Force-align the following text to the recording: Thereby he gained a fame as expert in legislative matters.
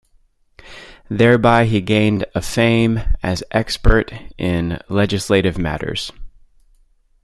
Thereby 1.11 1.65
he 1.65 1.79
gained 1.79 2.25
a 2.33 2.41
fame 2.41 3.03
as 3.21 3.43
expert 3.51 4.11
in 4.35 4.79
legislative 4.89 5.59
matters. 5.59 6.11